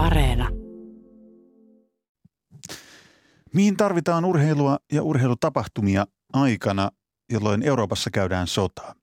[0.00, 0.48] Areena.
[3.54, 6.90] Mihin tarvitaan urheilua ja urheilutapahtumia aikana,
[7.32, 8.94] jolloin Euroopassa käydään sotaa?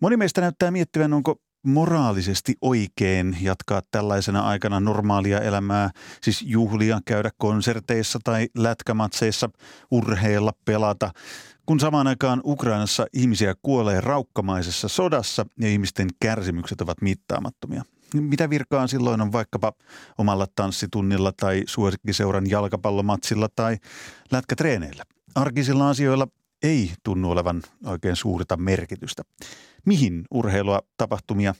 [0.00, 5.90] Moni meistä näyttää miettivän, onko moraalisesti oikein jatkaa tällaisena aikana normaalia elämää,
[6.22, 9.50] siis juhlia, käydä konserteissa tai lätkämatseissa,
[9.90, 11.10] urheilla, pelata,
[11.66, 17.82] kun samaan aikaan Ukrainassa ihmisiä kuolee raukkamaisessa sodassa ja ihmisten kärsimykset ovat mittaamattomia.
[18.20, 19.72] Mitä virkaa silloin on vaikkapa
[20.18, 23.76] omalla tanssitunnilla tai suosikkiseuran jalkapallomatsilla tai
[24.30, 25.04] lätkätreeneillä?
[25.34, 26.28] Arkisilla asioilla
[26.62, 29.22] ei tunnu olevan oikein suurta merkitystä.
[29.86, 31.54] Mihin urheilua, tapahtumia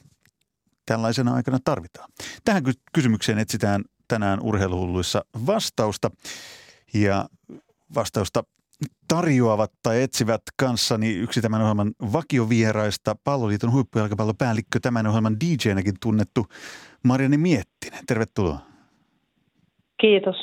[0.85, 2.09] tällaisena aikana tarvitaan?
[2.45, 6.11] Tähän kysymykseen etsitään tänään urheiluhulluissa vastausta.
[6.93, 7.29] Ja
[7.95, 8.43] vastausta
[9.07, 16.45] tarjoavat tai etsivät kanssani yksi tämän ohjelman vakiovieraista, Palloliiton huippujalkapallopäällikkö, tämän ohjelman DJ-näkin tunnettu
[17.03, 18.05] Marianne Miettinen.
[18.07, 18.59] Tervetuloa.
[20.01, 20.35] Kiitos.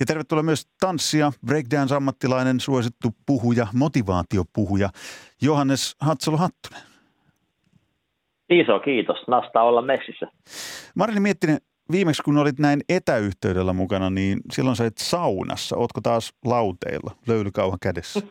[0.00, 4.88] Ja tervetuloa myös tanssia, breakdance-ammattilainen, suosittu puhuja, motivaatiopuhuja,
[5.42, 6.82] Johannes Hatsalo-Hattunen.
[8.50, 9.18] Iso kiitos.
[9.28, 10.26] Nasta olla messissä.
[10.94, 11.58] Marini Miettinen,
[11.92, 15.76] viimeksi kun olit näin etäyhteydellä mukana, niin silloin sä et saunassa.
[15.76, 18.20] Ootko taas lauteilla, löylykauha kädessä?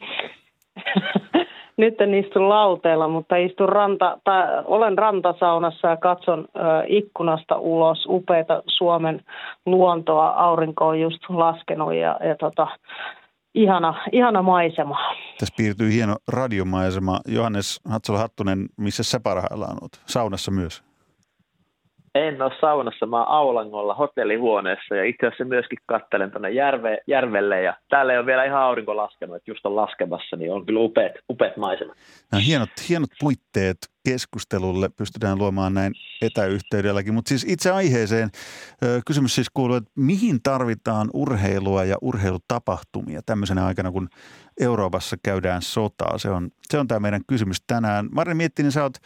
[1.78, 8.06] Nyt en istu lauteilla, mutta istun ranta, tai olen rantasaunassa ja katson ö, ikkunasta ulos
[8.08, 9.24] upeita Suomen
[9.66, 10.30] luontoa.
[10.30, 12.68] Aurinko on just laskenut ja, ja tota,
[13.56, 14.98] ihana, ihana maisema.
[15.40, 17.20] Tässä piirtyy hieno radiomaisema.
[17.28, 20.02] Johannes Hatsala-Hattunen, missä sä parhaillaan olet?
[20.06, 20.91] Saunassa myös?
[22.16, 27.62] En ole saunassa, mä oon Aulangolla hotellihuoneessa ja itse asiassa myöskin kattelen tuonne järve, järvelle
[27.62, 30.80] ja täällä ei ole vielä ihan aurinko laskenut, että just on laskemassa, niin on kyllä
[30.80, 31.98] upeat, upeat maisemat.
[32.32, 33.78] Nämä hienot, hienot puitteet
[34.10, 38.30] keskustelulle pystytään luomaan näin etäyhteydelläkin, mutta siis itse aiheeseen
[39.06, 44.10] kysymys siis kuuluu, että mihin tarvitaan urheilua ja urheilutapahtumia tämmöisenä aikana, kun
[44.62, 46.18] Euroopassa käydään sotaa?
[46.18, 48.10] Se on, se on tämä meidän kysymys tänään.
[48.12, 48.98] Mari Miettinen, sä oot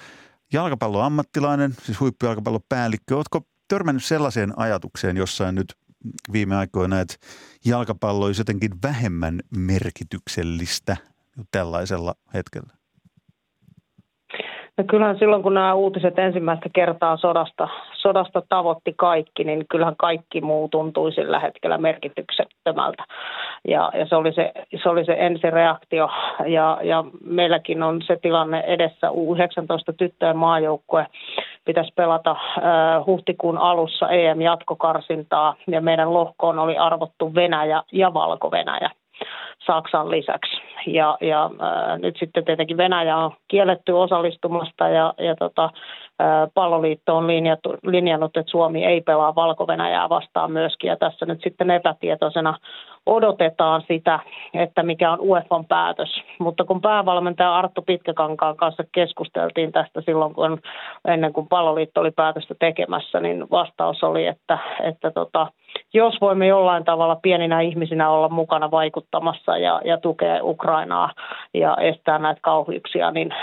[0.54, 3.16] jalkapalloammattilainen, siis huippujallkapallopäällikkö.
[3.16, 5.76] Oletko törmännyt sellaiseen ajatukseen jossain nyt
[6.32, 7.16] viime aikoina, että
[7.66, 10.98] jalkapallo olisi jotenkin vähemmän merkityksellistä
[11.52, 12.85] tällaisella hetkellä?
[14.78, 20.42] No kyllähän silloin, kun nämä uutiset ensimmäistä kertaa sodasta, sodasta tavoitti kaikki, niin kyllähän kaikki
[20.42, 23.04] muu tuntui sillä hetkellä merkityksettömältä.
[23.68, 24.52] Ja, ja se, oli se,
[24.84, 26.10] se oli se ensireaktio.
[26.48, 29.10] Ja, ja meilläkin on se tilanne edessä.
[29.10, 31.08] U19 tyttöjen maajoukkue
[31.66, 35.56] pitäisi pelata äh, huhtikuun alussa EM-jatkokarsintaa.
[35.68, 38.90] Ja meidän lohkoon oli arvottu Venäjä ja Valko-Venäjä.
[39.66, 40.62] Saksan lisäksi.
[40.88, 45.70] Ja, ja ää, nyt sitten tietenkin Venäjä on kielletty osallistumasta ja, ja tota,
[46.20, 49.68] ää, palloliitto on linjattu, linjannut, että Suomi ei pelaa valko
[50.10, 50.88] vastaan myöskin.
[50.88, 52.58] Ja tässä nyt sitten epätietoisena
[53.06, 54.20] odotetaan sitä,
[54.54, 56.22] että mikä on UEFan päätös.
[56.40, 60.60] Mutta kun päävalmentaja Arttu Pitkäkankaan kanssa keskusteltiin tästä silloin, kun
[61.08, 65.48] ennen kuin palloliitto oli päätöstä tekemässä, niin vastaus oli, että, että tota,
[65.94, 71.12] jos voimme jollain tavalla pieninä ihmisinä olla mukana vaikuttamassa ja, ja tukea Ukrainaa
[71.54, 73.34] ja estää näitä kauheuksia, niin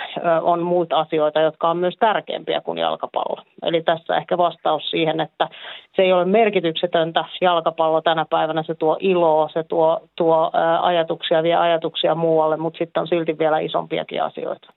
[0.43, 3.43] on muita asioita, jotka on myös tärkeämpiä kuin jalkapallo.
[3.63, 5.49] Eli tässä ehkä vastaus siihen, että
[5.97, 10.51] se ei ole merkityksetöntä jalkapallo tänä päivänä, se tuo iloa, se tuo, tuo
[10.81, 14.73] ajatuksia, vie ajatuksia muualle, mutta sitten on silti vielä isompiakin asioita.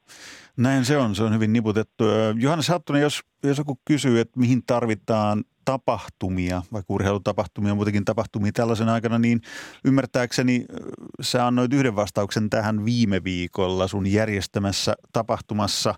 [0.57, 2.03] Näin se on, se on hyvin niputettu.
[2.35, 8.89] Johannes Hattunen, jos, jos joku kysyy, että mihin tarvitaan tapahtumia, vaikka urheilutapahtumia, muutenkin tapahtumia tällaisen
[8.89, 9.41] aikana, niin
[9.85, 10.65] ymmärtääkseni
[11.21, 15.95] sä annoit yhden vastauksen tähän viime viikolla sun järjestämässä tapahtumassa.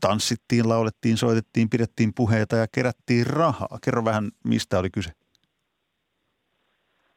[0.00, 3.78] tanssittiin, laulettiin, soitettiin, pidettiin puheita ja kerättiin rahaa.
[3.84, 5.21] Kerro vähän, mistä oli kyse.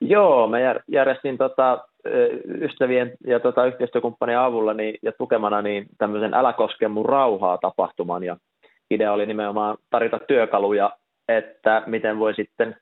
[0.02, 0.58] Joo, mä
[0.88, 1.86] järjestin tota,
[2.62, 8.24] ystävien ja tota, yhteistyökumppanien avulla niin, ja tukemana niin tämmöisen Älä koske mun rauhaa tapahtuman.
[8.24, 8.38] Ja
[8.92, 10.92] idea oli nimenomaan tarjota työkaluja,
[11.28, 12.76] että miten voi sitten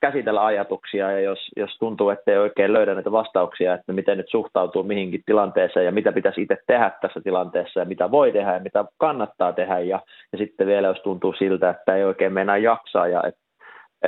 [0.00, 4.30] käsitellä ajatuksia ja jos, jos tuntuu, että ei oikein löydä näitä vastauksia, että miten nyt
[4.30, 8.60] suhtautuu mihinkin tilanteeseen ja mitä pitäisi itse tehdä tässä tilanteessa ja mitä voi tehdä ja
[8.60, 9.78] mitä kannattaa tehdä.
[9.78, 10.00] Ja,
[10.32, 13.43] ja sitten vielä jos tuntuu siltä, että ei oikein mennä jaksaa ja että,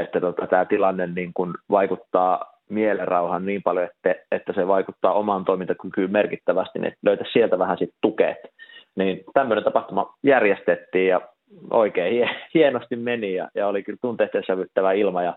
[0.00, 5.44] että tota, tämä tilanne niin kuin vaikuttaa mielenrauhan niin paljon, että, että se vaikuttaa omaan
[5.44, 8.34] toimintakykyyn merkittävästi, niin löytä sieltä vähän sitten tukea.
[8.96, 11.20] Niin tämmöinen tapahtuma järjestettiin ja
[11.70, 15.34] oikein hienosti meni ja, ja oli kyllä tunteiden sävyttävä ilma ja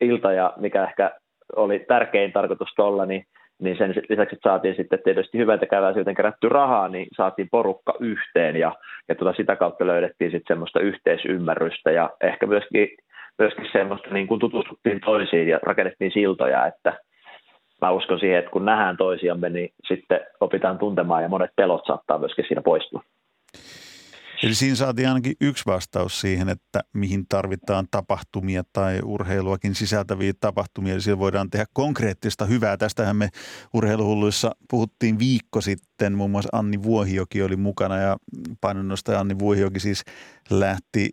[0.00, 1.10] ilta ja mikä ehkä
[1.56, 3.24] oli tärkein tarkoitus tuolla, niin,
[3.60, 8.76] niin sen lisäksi että saatiin sitten tietysti hyväntekeväisyyteen kerätty rahaa, niin saatiin porukka yhteen ja,
[9.08, 12.88] ja tuota sitä kautta löydettiin sitten semmoista yhteisymmärrystä ja ehkä myöskin
[13.42, 16.98] myöskin semmoista, niin kuin tutustuttiin toisiin ja rakennettiin siltoja, että
[17.80, 22.18] mä uskon siihen, että kun nähdään toisiamme, niin sitten opitaan tuntemaan ja monet pelot saattaa
[22.18, 23.02] myöskin siinä poistua.
[24.42, 30.92] Eli siinä saatiin ainakin yksi vastaus siihen, että mihin tarvitaan tapahtumia tai urheiluakin sisältäviä tapahtumia.
[30.92, 32.76] Eli siellä voidaan tehdä konkreettista hyvää.
[32.76, 33.28] Tästähän me
[33.74, 36.12] urheiluhulluissa puhuttiin viikko sitten.
[36.12, 38.16] Muun muassa Anni Vuohioki oli mukana ja
[38.60, 40.04] painonnostaja Anni Vuohioki siis
[40.50, 41.10] lähti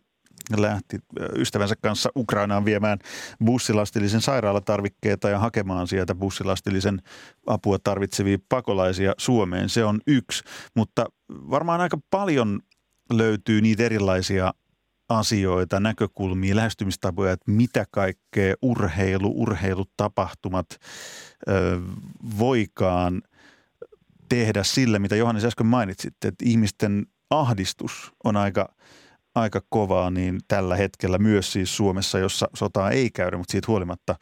[0.57, 0.97] lähti
[1.35, 2.99] ystävänsä kanssa Ukrainaan viemään
[3.45, 7.01] bussilastillisen sairaalatarvikkeita ja hakemaan sieltä bussilastillisen
[7.47, 9.69] apua tarvitsevia pakolaisia Suomeen.
[9.69, 10.43] Se on yksi,
[10.75, 12.59] mutta varmaan aika paljon
[13.13, 14.53] löytyy niitä erilaisia
[15.09, 20.67] asioita, näkökulmia, lähestymistapoja, että mitä kaikkea urheilu, urheilutapahtumat
[21.49, 21.81] ö,
[22.39, 23.21] voikaan
[24.29, 28.73] tehdä sillä, mitä Johannes äsken mainitsit, että ihmisten ahdistus on aika,
[29.35, 34.15] aika kovaa niin tällä hetkellä myös siis Suomessa, jossa sotaa ei käydä, mutta siitä huolimatta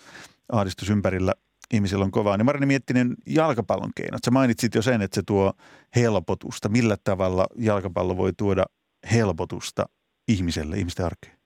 [0.52, 1.34] ahdistus ympärillä
[1.74, 2.38] ihmisillä on kovaa.
[2.38, 4.24] Niin Marini Miettinen, jalkapallon keinot.
[4.26, 5.54] Sä mainitsit jo sen, että se tuo
[5.96, 6.70] helpotusta.
[6.70, 8.64] Millä tavalla jalkapallo voi tuoda
[9.14, 9.86] helpotusta
[10.28, 11.38] ihmiselle, ihmisten arkeen?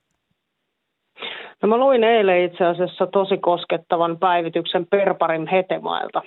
[1.61, 6.21] No mä luin eilen itse asiassa tosi koskettavan päivityksen Perparin Hetemailta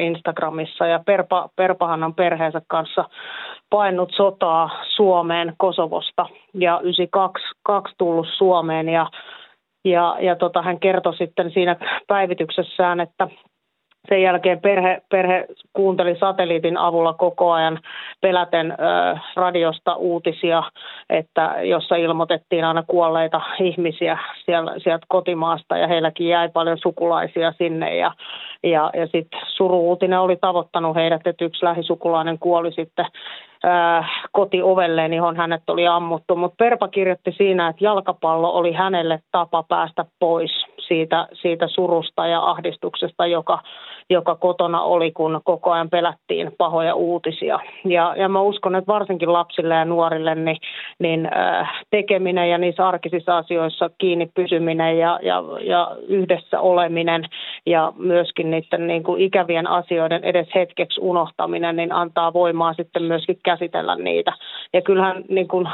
[0.00, 3.08] Instagramissa ja Perpa, Perpahan on perheensä kanssa
[3.74, 9.10] painut sotaa Suomeen Kosovosta ja 92 tullut Suomeen ja,
[9.84, 11.76] ja, ja tota, hän kertoi sitten siinä
[12.06, 13.28] päivityksessään, että
[14.08, 17.78] sen jälkeen perhe, perhe kuunteli satelliitin avulla koko ajan
[18.20, 18.74] peläten ö,
[19.36, 20.62] radiosta uutisia,
[21.10, 27.96] että jossa ilmoitettiin aina kuolleita ihmisiä siellä, sieltä kotimaasta ja heilläkin jäi paljon sukulaisia sinne
[27.96, 28.12] ja,
[28.62, 33.06] ja, ja sitten suruutinen oli tavoittanut heidät, että yksi lähisukulainen kuoli sitten
[34.32, 36.36] kotiovelleen, johon hänet oli ammuttu.
[36.36, 42.50] Mutta Perpa kirjoitti siinä, että jalkapallo oli hänelle tapa päästä pois siitä, siitä surusta ja
[42.50, 43.58] ahdistuksesta, joka,
[44.10, 47.58] joka kotona oli, kun koko ajan pelättiin pahoja uutisia.
[47.84, 50.56] Ja, ja mä uskon, että varsinkin lapsille ja nuorille niin,
[50.98, 57.24] niin äh, tekeminen ja niissä arkisissa asioissa kiinni pysyminen ja, ja, ja yhdessä oleminen
[57.66, 63.38] ja myöskin niiden niin kuin ikävien asioiden edes hetkeksi unohtaminen, niin antaa voimaa sitten myöskin
[63.44, 64.32] käsitellä niitä.
[64.72, 65.68] Ja kyllähän niin kuin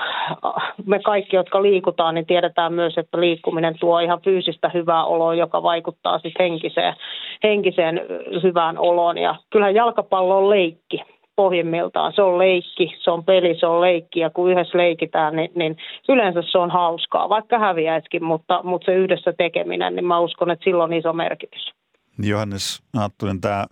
[0.87, 5.63] me kaikki, jotka liikutaan, niin tiedetään myös, että liikkuminen tuo ihan fyysistä hyvää oloa, joka
[5.63, 6.95] vaikuttaa sitten henkiseen,
[7.43, 8.01] henkiseen
[8.43, 9.19] hyvään oloon.
[9.19, 11.03] Ja kyllähän jalkapallo on leikki
[11.37, 12.13] pohjimmiltaan.
[12.13, 15.77] Se on leikki, se on peli, se on leikki ja kun yhdessä leikitään, niin, niin
[16.09, 20.65] yleensä se on hauskaa, vaikka häviäisikin, mutta, mutta se yhdessä tekeminen, niin mä uskon, että
[20.65, 21.73] sillä on iso merkitys.
[22.19, 23.65] Johannes Aattunen, tämä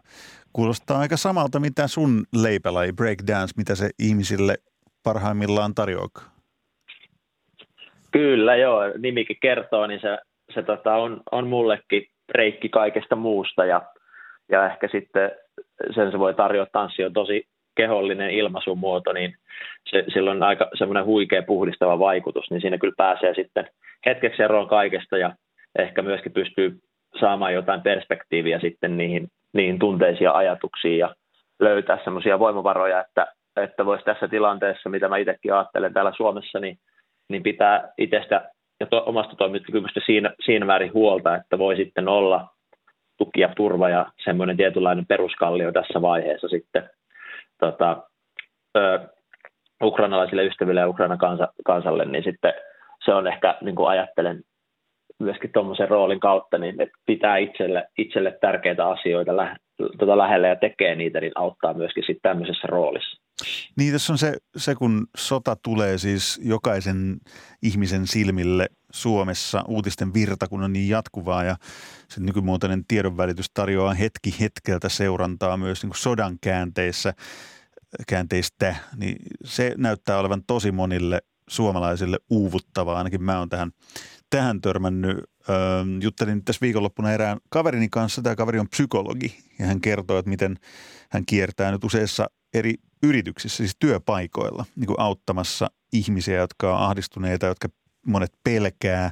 [0.53, 4.55] kuulostaa aika samalta, mitä sun leipälaji breakdance, mitä se ihmisille
[5.03, 6.09] parhaimmillaan tarjoaa.
[8.11, 10.19] Kyllä joo, nimikin kertoo, niin se,
[10.51, 13.83] se tota, on, on mullekin breikki kaikesta muusta ja,
[14.49, 15.31] ja ehkä sitten
[15.95, 17.45] sen se voi tarjota, tanssi on tosi
[17.77, 19.35] kehollinen ilmaisumuoto, niin
[19.91, 23.69] se, sillä on aika semmoinen huikea puhdistava vaikutus, niin siinä kyllä pääsee sitten
[24.07, 25.35] hetkeksi eroon kaikesta ja
[25.79, 26.79] ehkä myöskin pystyy
[27.21, 31.15] saamaan jotain perspektiiviä sitten niihin, niihin tunteisiin ja ajatuksiin ja
[31.61, 36.79] löytää semmoisia voimavaroja, että, että voisi tässä tilanteessa, mitä mä itsekin ajattelen täällä Suomessa, niin,
[37.29, 42.49] niin pitää itsestä ja to, omasta toimintakyvystä siinä, siinä määrin huolta, että voi sitten olla
[43.19, 46.91] tuki ja turva ja semmoinen tietynlainen peruskallio tässä vaiheessa sitten
[47.59, 48.03] tota,
[48.77, 49.09] ö,
[49.83, 52.53] ukrainalaisille ystäville ja Ukrainan kansa, kansalle, niin sitten
[53.05, 54.43] se on ehkä, niin kuin ajattelen
[55.19, 59.57] myöskin tuommoisen roolin kautta, niin että pitää itselle, itselle tärkeitä asioita lä,
[59.99, 63.28] tota lähellä ja tekee niitä, niin auttaa myöskin sitten tämmöisessä roolissa.
[63.77, 67.21] Niin tässä on se, se, kun sota tulee siis jokaisen
[67.63, 71.57] ihmisen silmille Suomessa, uutisten virta, kun on niin jatkuvaa ja
[72.09, 77.15] se nykymuotoinen tiedonvälitys tarjoaa hetki hetkeltä seurantaa myös niin kuin sodan käänteissä,
[78.07, 82.99] käänteistä, niin se näyttää olevan tosi monille suomalaisille uuvuttavaa.
[82.99, 83.73] Ainakin mä oon tähän
[84.31, 85.19] tähän törmännyt.
[85.49, 85.57] Öö,
[86.01, 88.23] juttelin tässä viikonloppuna erään kaverini kanssa.
[88.23, 90.57] Tämä kaveri on psykologi ja hän kertoo, että miten
[91.11, 97.47] hän kiertää nyt useissa eri yrityksissä, siis työpaikoilla, niin kuin auttamassa ihmisiä, jotka on ahdistuneita,
[97.47, 97.69] jotka
[98.07, 99.11] monet pelkää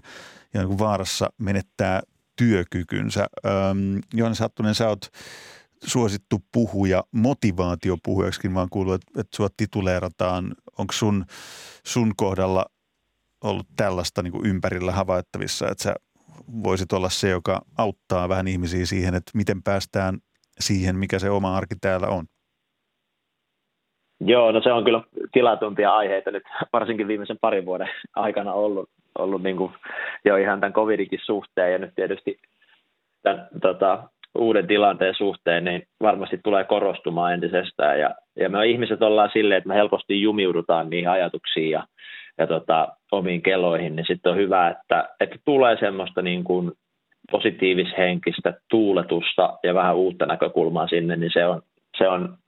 [0.54, 2.02] ja niin kuin vaarassa menettää
[2.36, 3.26] työkykynsä.
[3.46, 3.52] Öö,
[4.14, 5.10] Johannes Hattunen, sä oot
[5.84, 10.54] suosittu puhuja motivaatiopuhujaksikin, vaan kuuluu, että, että sua tituleerataan.
[10.78, 11.24] Onko sun,
[11.86, 12.66] sun kohdalla
[13.44, 15.94] ollut tällaista niin kuin ympärillä havaittavissa, että sä
[16.62, 20.18] voisit olla se, joka auttaa vähän ihmisiä siihen, että miten päästään
[20.60, 22.26] siihen, mikä se oma arki täällä on?
[24.20, 26.42] Joo, no se on kyllä tilatuntia aiheita nyt
[26.72, 29.72] varsinkin viimeisen parin vuoden aikana ollut, ollut niin kuin
[30.24, 32.38] jo ihan tämän covidikin suhteen ja nyt tietysti
[33.22, 34.02] tämän tota,
[34.38, 38.00] uuden tilanteen suhteen, niin varmasti tulee korostumaan entisestään.
[38.00, 41.86] Ja, ja me ihmiset ollaan silleen, että me helposti jumiudutaan niihin ajatuksiin ja,
[42.38, 46.72] ja tota, omiin keloihin, niin sitten on hyvä, että, että tulee semmoista niin kuin
[47.30, 51.62] positiivishenkistä tuuletusta ja vähän uutta näkökulmaa sinne, niin se on,
[51.98, 52.38] se on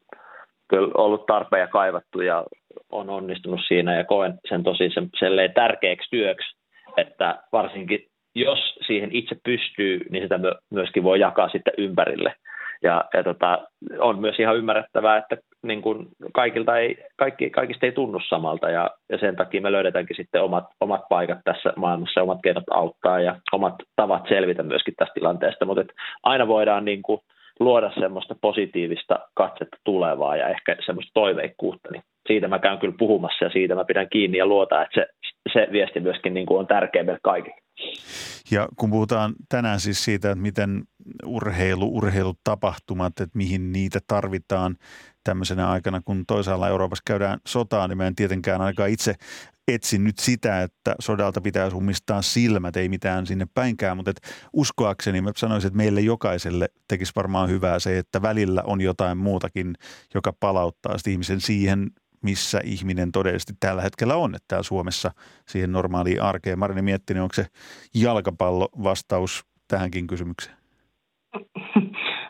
[0.68, 2.44] kyllä ollut tarpeen ja kaivattu ja
[2.92, 5.10] on onnistunut siinä ja koen sen tosi sen,
[5.54, 6.56] tärkeäksi työksi,
[6.96, 10.38] että varsinkin jos siihen itse pystyy, niin sitä
[10.70, 12.34] myöskin voi jakaa sitten ympärille.
[12.82, 13.58] Ja, ja tota,
[13.98, 18.90] on myös ihan ymmärrettävää, että niin kuin kaikilta ei, kaikki, kaikista ei tunnu samalta ja,
[19.08, 23.36] ja sen takia me löydetäänkin sitten omat, omat paikat tässä maailmassa, omat keinot auttaa ja
[23.52, 27.20] omat tavat selvitä myöskin tästä tilanteesta, mutta aina voidaan niin kuin
[27.60, 33.44] luoda semmoista positiivista katsetta tulevaa ja ehkä semmoista toiveikkuutta, niin siitä mä käyn kyllä puhumassa
[33.44, 35.06] ja siitä mä pidän kiinni ja luotan, että se,
[35.52, 37.67] se viesti myöskin niin kuin on tärkeä meille kaikille.
[38.50, 40.84] Ja kun puhutaan tänään siis siitä, että miten
[41.24, 44.76] urheilu, urheilutapahtumat, että mihin niitä tarvitaan
[45.24, 49.14] tämmöisenä aikana, kun toisaalla Euroopassa käydään sotaa, niin mä en tietenkään ainakaan itse
[49.68, 54.20] etsin nyt sitä, että sodalta pitäisi ummistaa silmät, ei mitään sinne päinkään, mutta et
[54.52, 59.74] uskoakseni mä sanoisin, että meille jokaiselle tekisi varmaan hyvää se, että välillä on jotain muutakin,
[60.14, 61.90] joka palauttaa ihmisen siihen
[62.22, 65.10] missä ihminen todellisesti tällä hetkellä on, että täällä Suomessa
[65.48, 66.58] siihen normaaliin arkeen.
[66.58, 67.46] Marini miettinyt, onko se
[67.94, 70.56] jalkapallo vastaus tähänkin kysymykseen?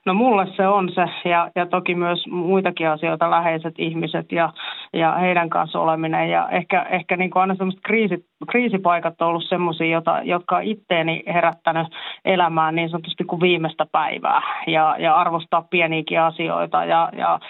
[0.08, 4.52] No mulle se on se ja, ja toki myös muitakin asioita, läheiset ihmiset ja,
[4.92, 6.30] ja heidän kanssa oleminen.
[6.30, 11.86] Ja ehkä, ehkä niin kuin aina sellaiset kriisit, kriisipaikat on ollut sellaisia, jotka itteeni herättänyt
[12.24, 17.40] elämään niin sanotusti kuin viimeistä päivää ja, ja arvostaa pieniäkin asioita ja, ja äh,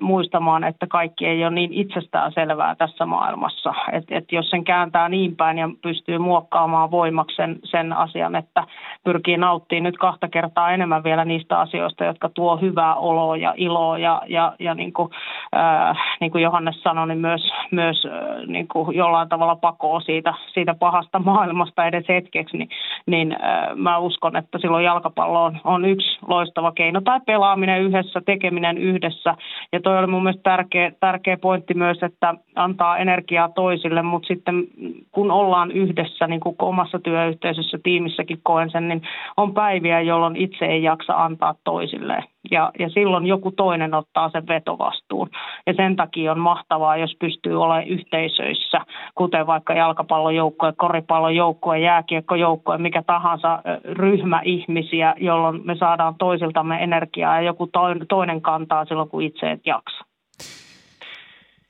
[0.00, 3.74] muistamaan, että kaikki ei ole niin itsestään selvää tässä maailmassa.
[3.92, 8.64] Et, et jos sen kääntää niin päin ja pystyy muokkaamaan voimaksi sen, sen asian, että
[9.04, 13.98] pyrkii nauttimaan nyt kahta kertaa enemmän vielä niistä asioista, jotka tuo hyvää oloa ja iloa
[13.98, 15.10] ja, ja, ja niin, kuin,
[15.56, 20.34] äh, niin kuin Johannes sanoi, niin myös, myös äh, niin kuin jollain tavalla pakoo siitä,
[20.54, 22.68] siitä pahasta maailmasta edes hetkeksi, niin,
[23.06, 27.00] niin äh, mä uskon, että silloin jalkapallo on, on yksi loistava keino.
[27.00, 29.34] Tai pelaaminen yhdessä, tekeminen yhdessä.
[29.72, 34.64] Ja toi oli mun mielestä tärkeä, tärkeä pointti myös, että antaa energiaa toisille, mutta sitten
[35.12, 39.02] kun ollaan yhdessä, niin kuin omassa työyhteisössä, tiimissäkin koen sen, niin
[39.36, 42.24] on päiviä, jolloin itse ei jaksa antaa toisilleen.
[42.50, 45.30] Ja, ja silloin joku toinen ottaa sen vetovastuun.
[45.66, 48.80] Ja sen takia on mahtavaa, jos pystyy olemaan yhteisöissä,
[49.14, 57.46] kuten vaikka jalkapallojoukkue, koripallojoukkue, jääkiekkojoukkue, mikä tahansa ryhmä ihmisiä, jolloin me saadaan toisiltamme energiaa ja
[57.46, 57.70] joku
[58.08, 60.04] toinen kantaa silloin, kun itse et jaksa.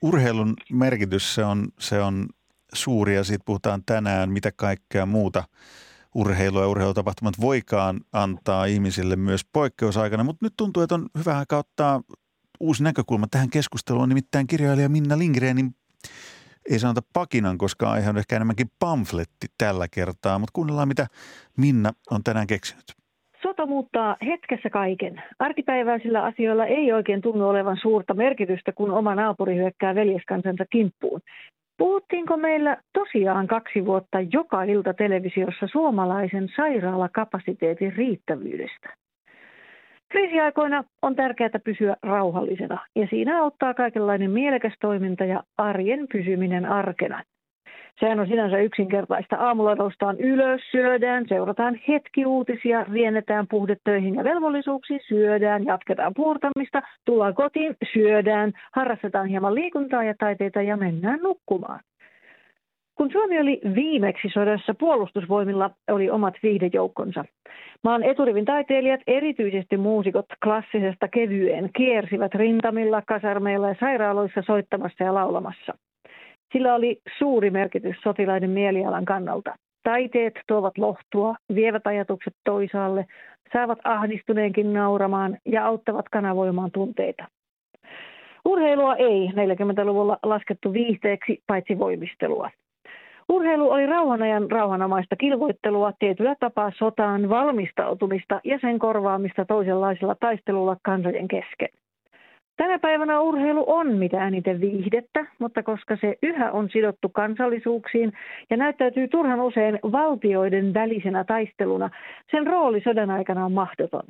[0.01, 2.25] Urheilun merkitys se on, se on
[2.73, 5.43] suuri ja siitä puhutaan tänään, mitä kaikkea muuta
[6.17, 11.57] urheilu ja urheilutapahtumat voikaan antaa ihmisille myös poikkeusaikana, mutta nyt tuntuu, että on hyvä aika
[11.57, 12.01] ottaa
[12.59, 15.71] uusi näkökulma tähän keskusteluun, nimittäin kirjailija Minna Lindgrenin
[16.71, 21.07] ei sanota pakinan, koska aihe on ehkä enemmänkin pamfletti tällä kertaa, mutta kuunnellaan mitä
[21.57, 22.85] Minna on tänään keksinyt.
[23.41, 25.21] Sota muuttaa hetkessä kaiken.
[25.39, 31.21] Arkipäiväisillä asioilla ei oikein tunnu olevan suurta merkitystä, kun oma naapuri hyökkää veljeskansansa kimppuun.
[31.77, 38.93] Puhuttiinko meillä tosiaan kaksi vuotta joka ilta televisiossa suomalaisen sairaalakapasiteetin riittävyydestä?
[40.09, 47.23] Kriisiaikoina on tärkeää pysyä rauhallisena ja siinä auttaa kaikenlainen mielekäs toiminta ja arjen pysyminen arkena.
[47.99, 49.35] Sehän on sinänsä yksinkertaista.
[49.35, 57.35] Aamulla noustaan ylös, syödään, seurataan hetki uutisia, riennetään puhdetöihin ja velvollisuuksiin, syödään, jatketaan puurtamista, tullaan
[57.35, 61.79] kotiin, syödään, harrastetaan hieman liikuntaa ja taiteita ja mennään nukkumaan.
[62.95, 67.25] Kun Suomi oli viimeksi sodassa, puolustusvoimilla oli omat viihdejoukkonsa.
[67.83, 75.77] Maan eturivin taiteilijat, erityisesti muusikot klassisesta kevyeen, kiersivät rintamilla, kasarmeilla ja sairaaloissa soittamassa ja laulamassa.
[76.53, 79.55] Sillä oli suuri merkitys sotilaiden mielialan kannalta.
[79.83, 83.05] Taiteet tuovat lohtua, vievät ajatukset toisaalle,
[83.53, 87.25] saavat ahdistuneenkin nauramaan ja auttavat kanavoimaan tunteita.
[88.45, 92.49] Urheilua ei 40-luvulla laskettu viihteeksi paitsi voimistelua.
[93.29, 101.27] Urheilu oli rauhanajan rauhanomaista kilvoittelua, tietyllä tapaa sotaan valmistautumista ja sen korvaamista toisenlaisella taistelulla kansojen
[101.27, 101.69] kesken.
[102.57, 108.13] Tänä päivänä urheilu on mitä eniten viihdettä, mutta koska se yhä on sidottu kansallisuuksiin
[108.49, 111.89] ja näyttäytyy turhan usein valtioiden välisenä taisteluna,
[112.31, 114.03] sen rooli sodan aikana on mahdoton.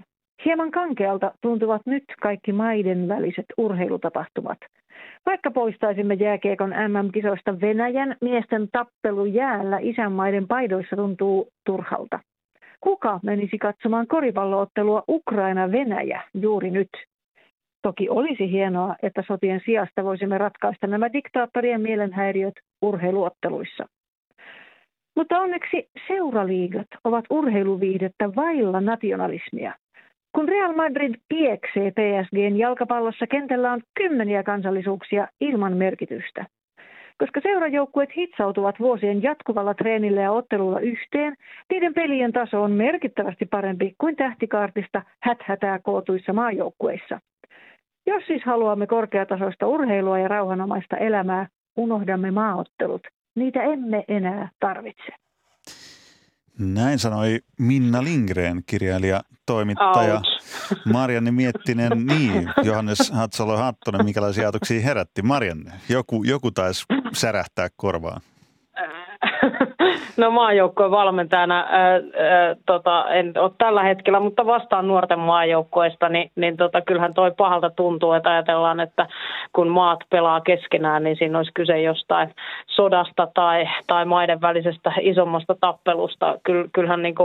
[0.46, 4.58] Hieman kankealta tuntuvat nyt kaikki maiden väliset urheilutapahtumat.
[5.26, 12.20] Vaikka poistaisimme jääkiekon MM-kisoista Venäjän miesten tappelu jäällä isänmaiden paidoissa tuntuu turhalta.
[12.82, 16.90] Kuka menisi katsomaan koripalloottelua Ukraina-Venäjä juuri nyt?
[17.88, 23.86] Toki olisi hienoa, että sotien sijasta voisimme ratkaista nämä diktaattorien mielenhäiriöt urheiluotteluissa.
[25.16, 29.74] Mutta onneksi seuraliigat ovat urheiluviihdettä vailla nationalismia.
[30.36, 36.46] Kun Real Madrid pieksee PSGn jalkapallossa, kentällä on kymmeniä kansallisuuksia ilman merkitystä.
[37.18, 41.36] Koska seurajoukkueet hitsautuvat vuosien jatkuvalla treenillä ja ottelulla yhteen,
[41.70, 47.20] niiden pelien taso on merkittävästi parempi kuin tähtikaartista häthätää kootuissa maajoukkueissa.
[48.08, 51.48] Jos siis haluamme korkeatasoista urheilua ja rauhanomaista elämää,
[51.78, 53.02] unohdamme maaottelut.
[53.36, 55.14] Niitä emme enää tarvitse.
[56.60, 60.14] Näin sanoi Minna Lindgren, kirjailija, toimittaja.
[60.16, 60.86] Ouch.
[60.94, 65.22] Marianne Miettinen, niin, Johannes Hatsalo Hattonen, minkälaisia ajatuksia herätti?
[65.22, 68.22] Marianne, joku, joku taisi särähtää korvaan.
[70.18, 72.02] No maajoukkojen valmentajana, ää, ää,
[72.66, 77.70] tota, en ole tällä hetkellä, mutta vastaan nuorten maajoukkoista, niin, niin tota, kyllähän toi pahalta
[77.70, 79.08] tuntuu, että ajatellaan, että
[79.54, 82.34] kun maat pelaa keskenään, niin siinä olisi kyse jostain
[82.68, 86.38] sodasta tai, tai maiden välisestä isommasta tappelusta.
[86.44, 87.16] Kyll, kyllähän niin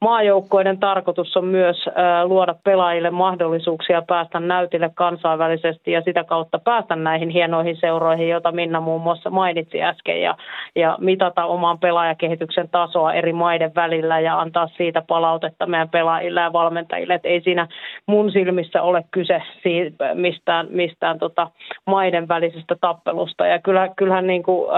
[0.00, 6.96] maajoukkoiden tarkoitus on myös ää, luoda pelaajille mahdollisuuksia päästä näytille kansainvälisesti ja sitä kautta päästä
[6.96, 10.34] näihin hienoihin seuroihin, joita Minna muun muassa mainitsi äsken, ja,
[10.74, 16.52] ja mitata oman pelaajakehityksen tasoa eri maiden välillä ja antaa siitä palautetta meidän pelaajille ja
[16.52, 17.14] valmentajille.
[17.14, 17.68] Et ei siinä
[18.06, 21.50] mun silmissä ole kyse siitä, mistään, mistään tota
[21.86, 23.46] maiden välisestä tappelusta.
[23.46, 24.70] Ja kyllä, kyllähän niin kuin,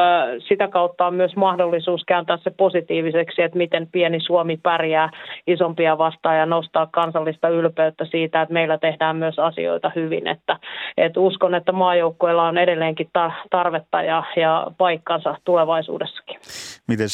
[0.49, 5.11] sitä kautta on myös mahdollisuus kääntää se positiiviseksi, että miten pieni Suomi pärjää
[5.47, 10.27] isompia vastaan ja nostaa kansallista ylpeyttä siitä, että meillä tehdään myös asioita hyvin.
[10.27, 10.57] Että,
[10.97, 13.11] että uskon, että maajoukkoilla on edelleenkin
[13.51, 16.41] tarvetta ja, ja paikkansa tulevaisuudessakin.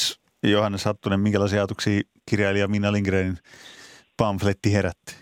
[0.01, 3.37] Mites Johannes Hattunen, minkälaisia ajatuksia kirjailija Minna Lindgrenin
[4.17, 5.15] pamfletti herätti?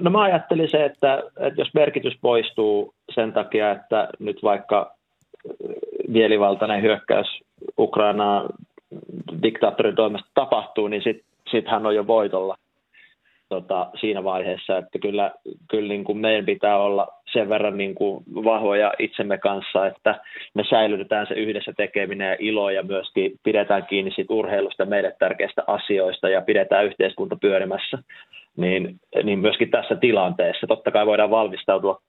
[0.00, 4.94] No mä ajattelin se, että, että jos merkitys poistuu sen takia, että nyt vaikka
[6.08, 7.26] mielivaltainen hyökkäys
[7.78, 8.48] Ukrainaa
[9.42, 12.56] diktaattorin toimesta tapahtuu, niin sitten sit hän on jo voitolla
[13.52, 15.32] tota, siinä vaiheessa, että kyllä,
[15.70, 20.20] kyllä niin kuin meidän pitää olla sen verran niin kuin vahvoja itsemme kanssa, että
[20.54, 25.62] me säilytetään se yhdessä tekeminen ja ilo ja myöskin pidetään kiinni siitä urheilusta meille tärkeistä
[25.66, 27.98] asioista ja pidetään yhteiskunta pyörimässä,
[28.56, 30.66] niin, niin myöskin tässä tilanteessa.
[30.66, 32.00] Totta kai voidaan valmistautua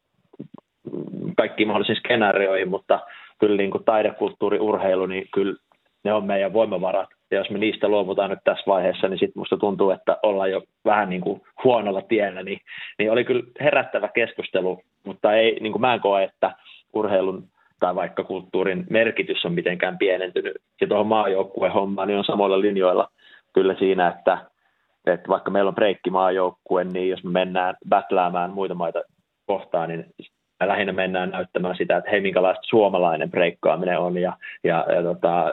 [1.38, 3.00] kaikkiin mahdollisiin skenaarioihin, mutta
[3.40, 5.56] kyllä niin kuin taidekulttuuri, urheilu, niin kyllä
[6.04, 9.58] ne on meidän voimavarat ja jos me niistä luovutaan nyt tässä vaiheessa, niin sitten musta
[9.58, 12.44] tuntuu, että ollaan jo vähän niin kuin huonolla tiellä.
[12.44, 12.60] Niin,
[13.00, 16.56] niin oli kyllä herättävä keskustelu, mutta ei, niin kuin mä en koe, että
[16.94, 17.44] urheilun
[17.80, 20.54] tai vaikka kulttuurin merkitys on mitenkään pienentynyt.
[20.82, 23.08] Ja tuohon maajoukkueen hommaan niin on samoilla linjoilla
[23.54, 24.38] kyllä siinä, että,
[25.06, 29.02] että vaikka meillä on breikki maajoukkue, niin jos me mennään battläämään muita maita
[29.46, 30.06] kohtaan, niin
[30.68, 35.52] lähinnä mennään näyttämään sitä, että hei, minkälaista suomalainen breikkaaminen on ja, ja, ja tota,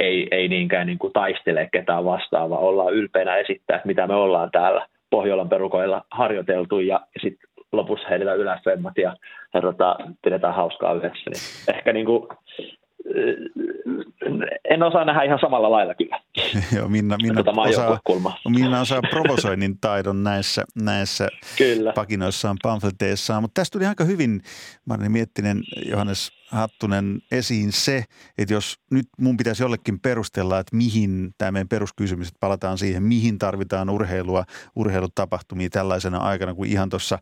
[0.00, 4.14] ei, ei niinkään niin kuin taistele ketään vastaan, vaan ollaan ylpeänä esittää, että mitä me
[4.14, 9.16] ollaan täällä Pohjolan perukoilla harjoiteltu ja sitten lopussa heitetään yläfemmat ja,
[9.54, 11.30] ja tota, pidetään hauskaa yhdessä.
[11.30, 12.28] Niin ehkä niin kuin,
[14.70, 16.20] en osaa nähdä ihan samalla lailla kyllä.
[16.76, 18.00] Joo, Minna, Minna, osaa,
[18.48, 21.92] Minna osaa provosoinnin taidon näissä, näissä kyllä.
[21.92, 24.42] pakinoissaan, pamfleteissaan, mutta tästä tuli aika hyvin,
[24.84, 28.04] Marni Miettinen, Johannes Hattunen, esiin se,
[28.38, 33.02] että jos nyt mun pitäisi jollekin perustella, että mihin tämä meidän peruskysymys, että palataan siihen,
[33.02, 34.44] mihin tarvitaan urheilua,
[34.76, 37.18] urheilutapahtumia tällaisena aikana, kun ihan tuossa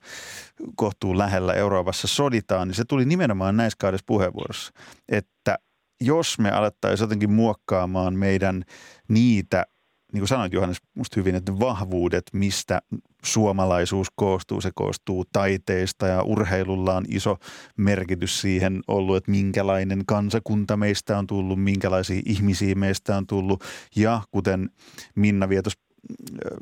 [0.76, 4.72] kohtuun lähellä Euroopassa soditaan, niin se tuli nimenomaan näissä kahdessa puheenvuorossa,
[5.08, 5.58] että
[6.00, 8.64] jos me alettaisiin jotenkin muokkaamaan meidän
[9.08, 9.66] niitä,
[10.12, 12.82] niin kuin sanoit Johannes musta hyvin, että vahvuudet, mistä
[13.24, 17.36] suomalaisuus koostuu, se koostuu taiteista ja urheilulla on iso
[17.76, 23.64] merkitys siihen ollut, että minkälainen kansakunta meistä on tullut, minkälaisia ihmisiä meistä on tullut
[23.96, 24.70] ja kuten
[25.14, 26.58] Minna Vietos äh,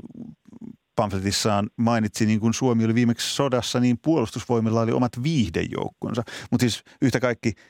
[0.96, 6.22] pamfletissaan mainitsi, niin kun Suomi oli viimeksi sodassa, niin puolustusvoimilla oli omat viihdejoukkonsa.
[6.50, 7.52] Mutta siis yhtä kaikki–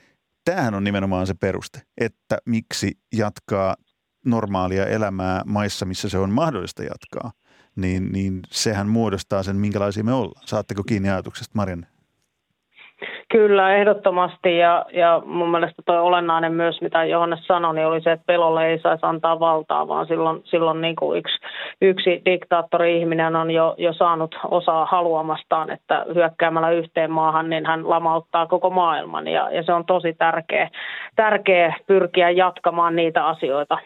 [0.47, 3.77] tämähän on nimenomaan se peruste, että miksi jatkaa
[4.27, 7.33] normaalia elämää maissa, missä se on mahdollista jatkaa,
[7.77, 10.47] niin, niin sehän muodostaa sen, minkälaisia me ollaan.
[10.47, 11.96] Saatteko kiinni ajatuksesta, Marianne?
[13.33, 14.59] Kyllä, ehdottomasti.
[14.59, 18.67] Ja, ja mun mielestä toi olennainen myös, mitä Johannes sanoi, niin oli se, että pelolle
[18.67, 21.37] ei saisi antaa valtaa, vaan silloin, silloin niin kuin yksi,
[21.83, 28.47] yksi diktaattori-ihminen on jo, jo saanut osaa haluamastaan, että hyökkäämällä yhteen maahan, niin hän lamauttaa
[28.47, 29.29] koko maailman.
[29.29, 30.71] Ja, ja se on tosi tärkeä,
[31.17, 33.79] tärkeä pyrkiä jatkamaan niitä asioita,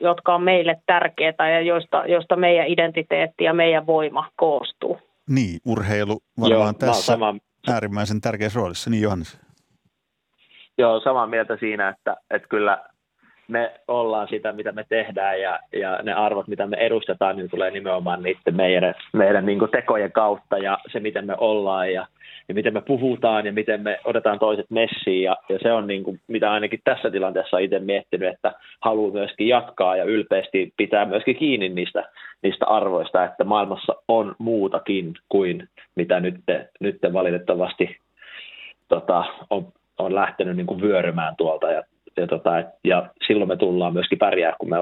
[0.00, 4.98] jotka on meille tärkeitä ja joista, joista meidän identiteetti ja meidän voima koostuu.
[5.28, 7.34] Niin, urheilu varmaan Joo, tässä sama...
[7.68, 8.90] äärimmäisen tärkeässä roolissa.
[8.90, 9.38] Niin Johannes.
[10.78, 12.84] Joo, samaa mieltä siinä, että, että kyllä
[13.48, 17.70] me ollaan sitä, mitä me tehdään ja, ja ne arvot, mitä me edustetaan, niin tulee
[17.70, 22.06] nimenomaan niiden meidän, meidän niin tekojen kautta ja se, miten me ollaan ja
[22.48, 25.22] ja miten me puhutaan ja miten me otetaan toiset messiin.
[25.22, 29.48] Ja, ja se on niin kuin, mitä ainakin tässä tilanteessa itse miettinyt, että haluaa myöskin
[29.48, 32.04] jatkaa ja ylpeästi pitää myöskin kiinni niistä,
[32.42, 36.34] niistä arvoista, että maailmassa on muutakin kuin mitä nyt,
[36.80, 37.96] nyt valitettavasti
[38.88, 41.70] tota, on, on lähtenyt niin kuin vyörymään tuolta.
[41.70, 41.82] Ja,
[42.16, 42.50] ja, tota,
[42.84, 44.76] ja silloin me tullaan myöskin pärjää, kun me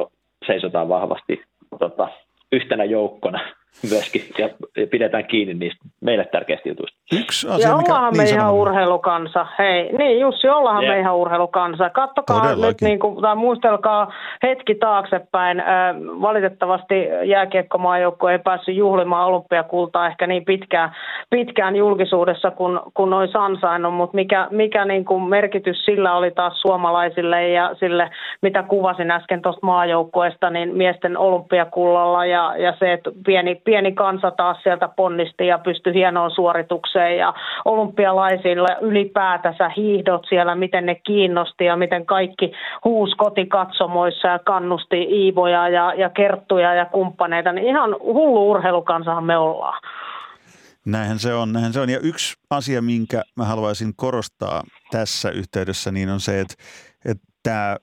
[0.47, 1.43] seisotaan vahvasti
[1.79, 2.09] tota,
[2.53, 3.41] yhtenä joukkona
[3.91, 6.99] myöskin ja, ja pidetään kiinni niistä meille tärkeistä jutuista.
[7.13, 9.47] Yksi asia, ja mikä, ollaan niin me ihan urheilukansa.
[9.59, 10.95] Hei, niin Jussi, ollaan yeah.
[10.95, 11.91] me ihan urheilukansa.
[11.91, 12.67] Kattokaa Todellakin.
[12.67, 15.63] nyt, niin kuin, tai muistelkaa hetki taaksepäin.
[16.21, 20.93] valitettavasti jääkiekkomaajoukkue ei päässyt juhlimaan olympiakultaa ehkä niin pitkään,
[21.31, 26.61] pitkään julkisuudessa kuin, kuin olisi ansainnut, mutta mikä, mikä niin kuin merkitys sillä oli taas
[26.61, 28.11] suomalaisille ja sille,
[28.43, 34.31] mitä kuvasin äsken tuosta maajoukkueesta, niin miesten olympiakullalla ja, ja se, että pieni, pieni kansa
[34.31, 41.65] taas sieltä ponnisti ja pystyi hienoon suoritukseen ja olympialaisilla ylipäätänsä hiihdot siellä, miten ne kiinnosti
[41.65, 42.53] ja miten kaikki
[42.85, 49.37] huus kotikatsomoissa ja kannusti Iivoja ja, ja Kerttuja ja kumppaneita, niin ihan hullu urheilukansahan me
[49.37, 49.81] ollaan.
[50.87, 51.91] Näinhän se on, näinhän se on.
[51.91, 56.55] Ja yksi asia, minkä mä haluaisin korostaa tässä yhteydessä, niin on se, että,
[57.05, 57.77] että tämä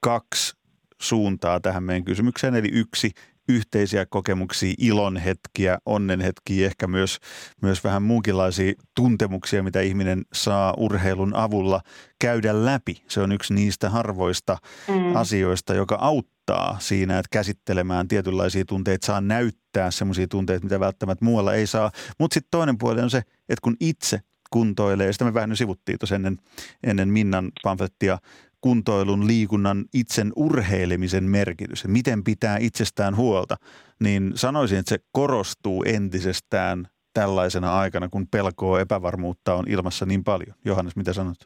[0.00, 0.60] kaksi
[1.00, 2.54] suuntaa tähän meidän kysymykseen.
[2.54, 3.10] Eli yksi,
[3.50, 7.18] yhteisiä kokemuksia, ilonhetkiä, onnenhetkiä, ehkä myös,
[7.62, 11.80] myös vähän muunkinlaisia tuntemuksia, mitä ihminen saa urheilun avulla
[12.18, 13.02] käydä läpi.
[13.08, 14.56] Se on yksi niistä harvoista
[14.88, 15.16] mm.
[15.16, 21.54] asioista, joka auttaa siinä, että käsittelemään tietynlaisia tunteita, saa näyttää semmoisia tunteita, mitä välttämättä muualla
[21.54, 21.90] ei saa.
[22.18, 25.98] Mutta sitten toinen puoli on se, että kun itse kuntoilee, ja sitä me vähän sivuttiin
[25.98, 26.38] tuossa ennen,
[26.84, 28.18] ennen Minnan pamflettia,
[28.60, 33.56] kuntoilun, liikunnan, itsen urheilemisen merkitys, miten pitää itsestään huolta,
[34.00, 40.56] niin sanoisin, että se korostuu entisestään tällaisena aikana, kun pelkoa epävarmuutta on ilmassa niin paljon.
[40.64, 41.36] Johannes, mitä sanot?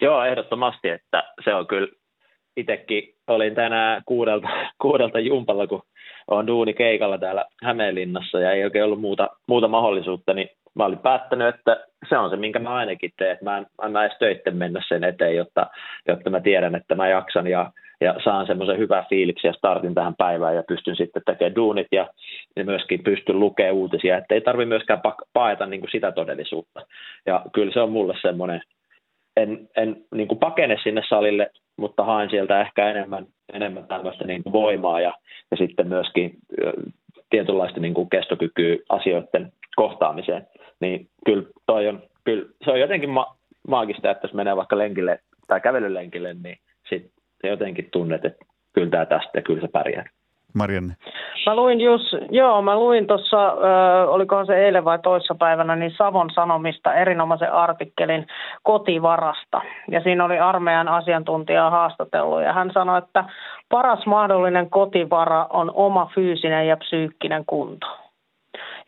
[0.00, 1.88] Joo, ehdottomasti, että se on kyllä,
[2.56, 4.48] itsekin olin tänään kuudelta,
[4.82, 5.82] kuudelta jumpalla, kun
[6.28, 10.98] on duuni keikalla täällä Hämeenlinnassa ja ei oikein ollut muuta, muuta mahdollisuutta, niin mä olin
[10.98, 14.56] päättänyt, että se on se, minkä mä ainakin teen, että mä en anna edes töitten
[14.56, 15.66] mennä sen eteen, jotta,
[16.08, 20.14] jotta mä tiedän, että mä jaksan ja, ja saan semmoisen hyvän fiiliksi ja startin tähän
[20.18, 22.08] päivään ja pystyn sitten tekemään duunit ja,
[22.56, 25.00] ja myöskin pystyn lukemaan uutisia, että ei tarvi myöskään
[25.32, 26.86] paeta niin kuin sitä todellisuutta.
[27.26, 28.60] Ja kyllä se on mulle semmoinen,
[29.36, 34.42] en, en niin kuin pakene sinne salille, mutta haen sieltä ehkä enemmän, enemmän tällaista niin
[34.42, 35.14] kuin voimaa ja,
[35.50, 36.32] ja sitten myöskin
[37.30, 40.46] tietynlaista niin kuin kestokykyä asioiden kohtaamiseen,
[40.80, 43.36] niin kyllä, toi on, kyllä se on jotenkin ma-
[43.68, 49.06] maagista, että jos menee vaikka lenkille tai kävelylenkille, niin sitten jotenkin tunnet, että kyllä tämä
[49.06, 50.04] tästä ja kyllä se pärjää.
[50.54, 50.94] Marianne.
[51.46, 56.30] Mä luin just, joo, mä luin tuossa, äh, olikohan se eilen vai toissapäivänä, niin Savon
[56.34, 58.26] Sanomista erinomaisen artikkelin
[58.62, 59.60] kotivarasta.
[59.90, 63.24] Ja siinä oli armeijan asiantuntija haastatellut ja hän sanoi, että
[63.68, 67.86] paras mahdollinen kotivara on oma fyysinen ja psyykkinen kunto.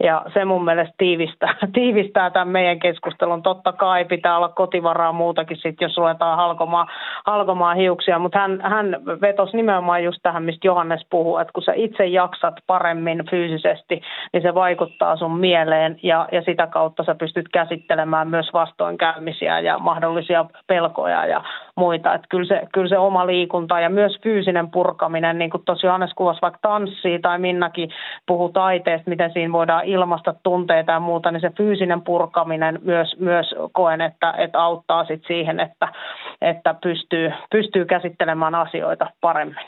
[0.02, 3.42] Ja se mun mielestä tiivistää, tiivistää tämän meidän keskustelun.
[3.42, 6.86] Totta kai pitää olla kotivaraa muutakin sit, jos ruvetaan halkomaan,
[7.26, 11.72] halkomaan hiuksia, mutta hän, hän vetosi nimenomaan just tähän, mistä Johannes puhuu, että kun sä
[11.76, 17.48] itse jaksat paremmin fyysisesti, niin se vaikuttaa sun mieleen ja, ja sitä kautta sä pystyt
[17.52, 21.44] käsittelemään myös vastoinkäymisiä ja mahdollisia pelkoja ja
[21.76, 22.14] muita.
[22.14, 26.14] Että kyllä, se, kyllä se oma liikunta ja myös fyysinen purkaminen, niin kuin tosiaan Johannes
[26.14, 27.90] kuvasi vaikka tanssia tai Minnakin
[28.26, 33.46] puhuu taiteesta, miten siinä voidaan ilmaista tunteita ja muuta, niin se fyysinen purkaminen myös, myös
[33.72, 35.88] koen, että, että auttaa sit siihen, että,
[36.40, 39.66] että pystyy, pystyy käsittelemään asioita paremmin.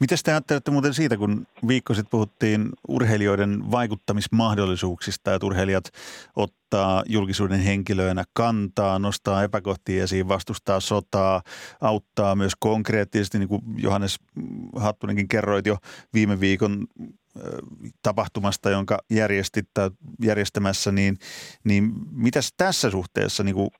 [0.00, 5.84] Miten te ajattelette muuten siitä, kun viikko sitten puhuttiin urheilijoiden vaikuttamismahdollisuuksista, että urheilijat
[6.36, 11.42] ottaa julkisuuden henkilöinä kantaa, nostaa epäkohtia esiin, vastustaa sotaa,
[11.80, 14.18] auttaa myös konkreettisesti, niin kuin Johannes
[14.76, 15.76] Hattunenkin kerroit jo
[16.14, 16.86] viime viikon
[18.02, 19.90] tapahtumasta, jonka järjestit tai
[20.22, 21.18] järjestämässä, niin,
[21.64, 23.70] niin mitäs tässä suhteessa niin kuin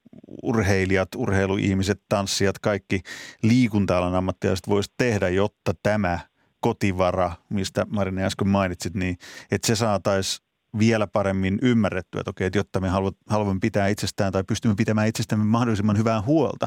[0.42, 3.00] urheilijat, urheiluihmiset, tanssijat, kaikki
[3.42, 6.18] liikunta-alan ammattilaiset voisivat tehdä, jotta tämä
[6.60, 9.18] kotivara, mistä Marini äsken mainitsit, niin
[9.50, 12.88] että se saataisiin vielä paremmin ymmärrettyä, että okei, että jotta me
[13.26, 16.66] haluamme pitää itsestään tai pystymme pitämään itsestämme mahdollisimman hyvää huolta,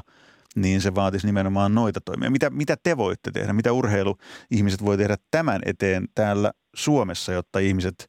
[0.55, 2.29] niin se vaatisi nimenomaan noita toimia.
[2.29, 3.53] Mitä, mitä te voitte tehdä?
[3.53, 8.07] Mitä urheiluihmiset voi tehdä tämän eteen täällä Suomessa, jotta ihmiset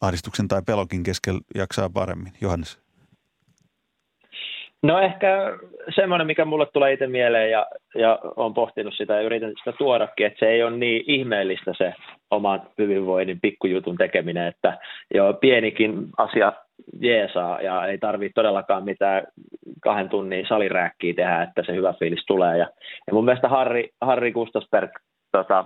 [0.00, 2.32] ahdistuksen tai pelonkin keskellä jaksaa paremmin?
[2.40, 2.82] Johannes.
[4.82, 5.58] No ehkä
[5.94, 10.26] semmoinen, mikä mulle tulee itse mieleen ja, ja olen pohtinut sitä ja yritän sitä tuodakin,
[10.26, 11.94] että se ei ole niin ihmeellistä se
[12.30, 14.78] oman hyvinvoinnin pikkujutun tekeminen, että
[15.14, 16.52] jo pienikin asia
[17.00, 19.22] jeesaa ja ei tarvitse todellakaan mitään
[19.80, 22.58] kahden tunnin salirääkkiä tehdä, että se hyvä fiilis tulee.
[22.58, 22.68] Ja,
[23.06, 24.90] ja mun mielestä Harri, Harri Gustasberg
[25.32, 25.64] tota,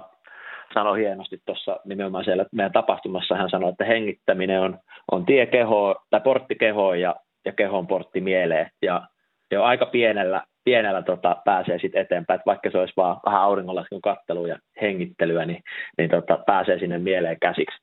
[0.75, 4.79] sanoi hienosti tuossa nimenomaan siellä meidän tapahtumassa, hän sanoi, että hengittäminen on,
[5.12, 7.14] on tie kehoon, tai portti kehoon ja,
[7.45, 8.71] ja kehon portti mieleen.
[8.83, 9.03] Ja
[9.51, 14.01] jo aika pienellä, pienellä tota, pääsee sitten eteenpäin, että vaikka se olisi vaan vähän auringonlaskun
[14.01, 15.62] kattelua ja hengittelyä, niin,
[15.99, 17.79] niin tota, pääsee sinne mieleen käsiksi.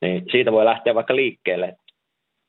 [0.00, 1.76] Niin siitä voi lähteä vaikka liikkeelle.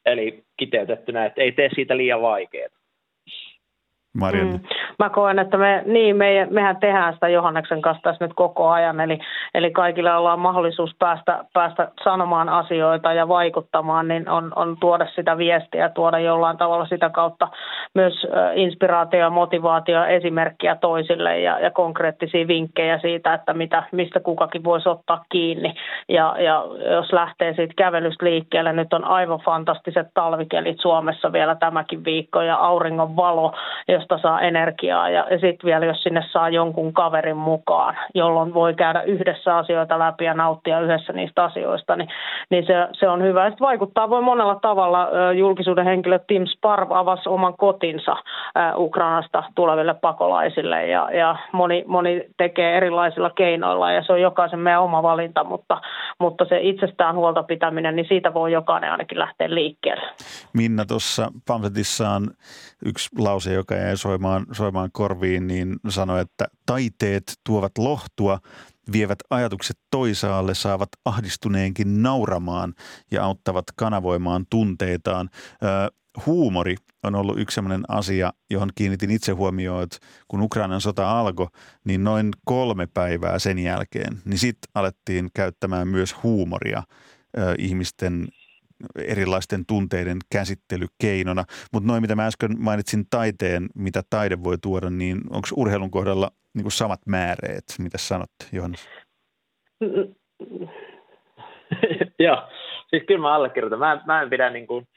[0.06, 2.70] Eli kiteytettynä, että ei tee siitä liian vaikeaa.
[4.16, 4.58] Marianne.
[4.58, 4.64] Mm.
[5.00, 9.00] Mä koen, että me, niin, me, mehän tehdään sitä Johanneksen kanssa tässä nyt koko ajan,
[9.00, 9.20] eli,
[9.54, 15.38] eli kaikilla ollaan mahdollisuus päästä, päästä sanomaan asioita ja vaikuttamaan, niin on, on tuoda sitä
[15.38, 17.48] viestiä, tuoda jollain tavalla sitä kautta
[17.96, 24.64] myös inspiraatio ja motivaatio esimerkkiä toisille ja, ja konkreettisia vinkkejä siitä, että mitä, mistä kukakin
[24.64, 25.76] voisi ottaa kiinni.
[26.10, 32.06] Ja, ja jos lähtee siitä kävelystä liikkeelle, nyt on aivan fantastiset talvikelit Suomessa vielä tämäkin
[32.06, 33.54] viikko ja auringon valo,
[33.88, 38.54] jos josta saa energiaa ja, ja sitten vielä jos sinne saa jonkun kaverin mukaan, jolloin
[38.54, 42.10] voi käydä yhdessä asioita läpi ja nauttia yhdessä niistä asioista, niin,
[42.50, 43.50] niin se, se on hyvä.
[43.50, 45.10] Sitten vaikuttaa voi monella tavalla.
[45.38, 48.16] Julkisuuden henkilö Tim Sparv avasi oman kotinsa
[48.76, 54.82] Ukrainasta tuleville pakolaisille ja, ja moni, moni tekee erilaisilla keinoilla ja se on jokaisen meidän
[54.82, 55.82] oma valinta, mutta,
[56.20, 60.04] mutta se itsestään huolta pitäminen, niin siitä voi jokainen ainakin lähteä liikkeelle.
[60.54, 62.24] Minna tuossa pamfletissaan
[62.86, 68.40] yksi lause, joka jäi soimaan, soimaan korviin, niin sanoi, että taiteet tuovat lohtua,
[68.92, 72.74] vievät ajatukset toisaalle, saavat ahdistuneenkin nauramaan
[73.12, 75.30] ja auttavat kanavoimaan tunteitaan.
[76.26, 81.48] huumori on ollut yksi sellainen asia, johon kiinnitin itse huomioon, että kun Ukrainan sota alkoi,
[81.84, 86.84] niin noin kolme päivää sen jälkeen, niin sitten alettiin käyttämään myös huumoria
[87.58, 88.28] ihmisten
[89.08, 91.44] erilaisten tunteiden käsittelykeinona.
[91.74, 96.32] Mutta noin, mitä mä äsken mainitsin taiteen, mitä taide voi tuoda, niin onko urheilun kohdalla
[96.54, 97.64] niin samat määreet?
[97.80, 98.90] Mitä sanot, Johannes?
[102.20, 102.44] Joo,
[102.90, 103.80] siis kyllä mä allekirjoitan.
[103.80, 104.88] Mä, mä en pidä niin kuin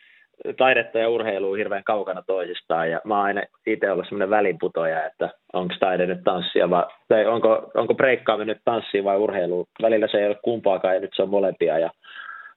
[0.57, 5.31] taidetta ja urheilua hirveän kaukana toisistaan, ja mä oon aina itse ollut semmoinen välinputoja, että
[5.53, 9.67] onko taide nyt tanssia vai, tai onko, onko breikkaaminen nyt tanssia vai urheilu.
[9.83, 11.91] Välillä se ei ole kumpaakaan, ja nyt se on molempia, ja,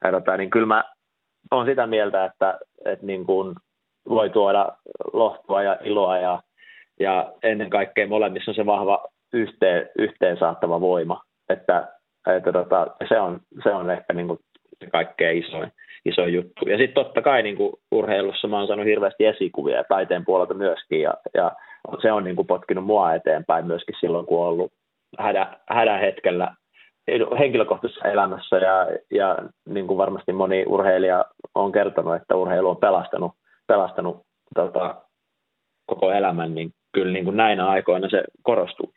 [0.03, 0.83] ja tota, niin kyllä mä
[1.51, 3.55] on sitä mieltä, että, että niin kuin
[4.09, 4.69] voi tuoda
[5.13, 6.43] lohtua ja iloa ja,
[6.99, 11.87] ja ennen kaikkea molemmissa on se vahva yhteen, yhteen saattava voima, että,
[12.27, 14.39] että tota, se, on, se on ehkä niin kuin
[14.79, 15.71] se kaikkein isoin,
[16.05, 16.69] isoin juttu.
[16.69, 20.53] Ja sitten totta kai niin kuin urheilussa mä oon saanut hirveästi esikuvia ja taiteen puolelta
[20.53, 21.51] myöskin ja, ja
[22.01, 24.71] se on niin kuin potkinut mua eteenpäin myöskin silloin, kun on ollut
[25.19, 26.55] hädä, hädän hetkellä
[27.39, 29.37] henkilökohtaisessa elämässä ja, ja
[29.69, 33.31] niin kuin varmasti moni urheilija on kertonut, että urheilu on pelastanut,
[33.67, 34.21] pelastanut
[34.55, 34.95] tota,
[35.85, 38.93] koko elämän, niin kyllä niin kuin näinä aikoina se korostuu.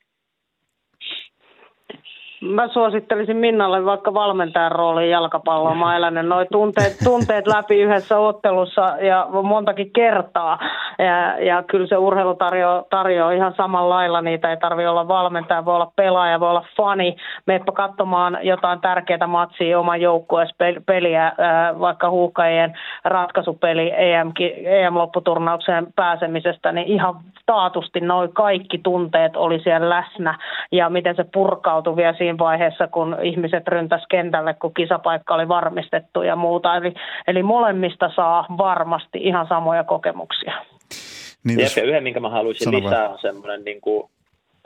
[2.49, 5.75] Mä suosittelisin Minnalle vaikka valmentajan rooliin jalkapalloa.
[5.75, 10.59] Mä elänyt noin tunteet, tunteet läpi yhdessä ottelussa ja montakin kertaa.
[10.99, 14.21] Ja, ja kyllä se urheilu tarjoaa tarjoaa ihan samalla lailla.
[14.21, 17.17] Niitä ei tarvitse olla valmentaja, voi olla pelaaja, voi olla fani.
[17.47, 21.33] Meppä katsomaan jotain tärkeää matsia oman joukkueessa peliä,
[21.81, 24.33] vaikka huuhkajien ratkaisupeli EM,
[24.65, 27.15] EM-lopputurnaukseen pääsemisestä, niin ihan
[27.47, 30.39] taatusti noin kaikki tunteet oli siellä läsnä
[30.73, 36.23] ja miten se purkautui vielä siinä vaiheessa, kun ihmiset ryntäs kentälle, kun kisapaikka oli varmistettu
[36.23, 36.77] ja muuta.
[36.77, 36.95] Eli,
[37.27, 40.55] eli molemmista saa varmasti ihan samoja kokemuksia.
[41.45, 41.77] Niin jos...
[41.77, 44.11] Ja yhden, minkä mä haluaisin Sano lisää, on semmoinen niin kuin,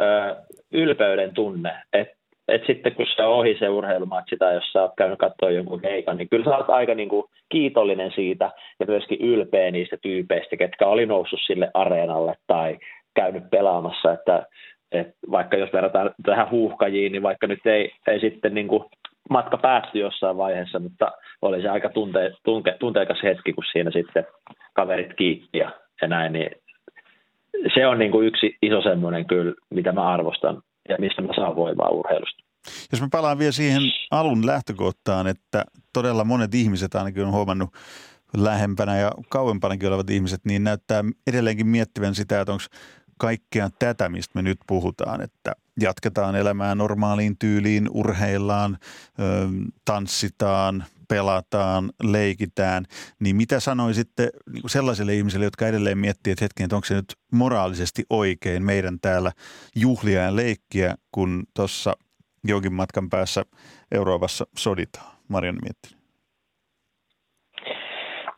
[0.01, 0.37] ö,
[0.73, 4.93] ylpeyden tunne, että et sitten kun se on ohi se urheilumatsi tai jos sä oot
[4.99, 8.51] käynyt katsoa jonkun keikan, niin kyllä sä oot aika niin kuin kiitollinen siitä
[8.81, 12.79] ja myöskin ylpeä niistä tyypeistä, ketkä oli noussut sille areenalle tai
[13.15, 14.47] käynyt pelaamassa, että
[14.93, 18.85] et vaikka jos verrataan tähän huuhkajiin, niin vaikka nyt ei, ei sitten niin kuin
[19.31, 24.27] matka päättyi jossain vaiheessa, mutta oli se aika tunte, tunke, tunteikas hetki, kun siinä sitten
[24.75, 25.71] kaverit kiitti ja,
[26.03, 26.51] ja näin, niin
[27.75, 31.57] se on niin kuin yksi iso semmoinen kyllä, mitä mä arvostan ja mistä mä saan
[31.57, 32.45] voimaa urheilusta.
[32.93, 37.71] Jos mä palaan vielä siihen alun lähtökohtaan, että todella monet ihmiset ainakin on huomannut
[38.37, 42.65] lähempänä ja kauempanakin olevat ihmiset, niin näyttää edelleenkin miettivän sitä, että onko
[43.19, 48.79] kaikkea tätä, mistä me nyt puhutaan, että jatketaan elämää normaaliin tyyliin, urheillaan,
[49.85, 52.85] tanssitaan, pelataan, leikitään,
[53.21, 57.17] niin mitä sanoisitte niin sellaisille ihmisille, jotka edelleen miettii, että hetken, että onko se nyt
[57.33, 59.33] moraalisesti oikein meidän täällä
[59.77, 61.97] juhlia ja leikkiä, kun tuossa
[62.45, 63.45] jonkin matkan päässä
[63.93, 65.13] Euroopassa soditaan?
[65.29, 65.99] Marianne Miettinen.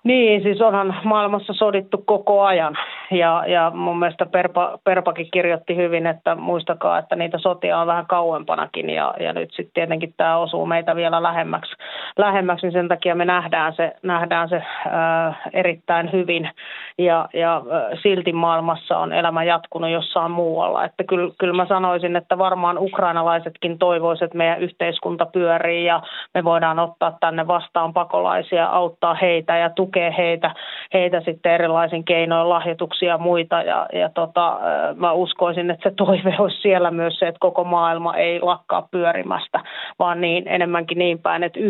[0.05, 2.77] Niin, siis onhan maailmassa sodittu koko ajan
[3.11, 8.07] ja, ja mun mielestä Perpa, Perpakin kirjoitti hyvin, että muistakaa, että niitä sotia on vähän
[8.07, 11.73] kauempanakin ja, ja nyt sitten tietenkin tämä osuu meitä vielä lähemmäksi,
[12.19, 16.51] lähemmäksi niin sen takia me nähdään se, nähdään se ää, erittäin hyvin
[16.99, 20.85] ja, ja ää, silti maailmassa on elämä jatkunut jossain muualla.
[20.85, 26.03] Että kyllä, kyllä mä sanoisin, että varmaan ukrainalaisetkin toivoisivat, että meidän yhteiskunta pyörii ja
[26.35, 30.55] me voidaan ottaa tänne vastaan pakolaisia, auttaa heitä ja tukea heitä,
[30.95, 33.63] heitä sitten erilaisin keinoin lahjoituksia ja muita.
[33.63, 34.61] Ja, ja tota,
[34.97, 39.61] mä uskoisin, että se toive olisi siellä myös se, että koko maailma ei lakkaa pyörimästä,
[39.99, 41.61] vaan niin enemmänkin niin päin, että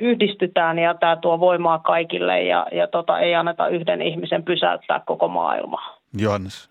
[0.00, 5.28] yhdistytään ja tämä tuo voimaa kaikille ja, ja tota, ei anneta yhden ihmisen pysäyttää koko
[5.28, 5.96] maailmaa.
[6.18, 6.70] Johannes.